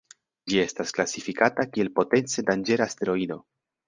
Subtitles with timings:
[0.51, 3.39] Ĝi estas klasifikata kiel potence danĝera asteroido.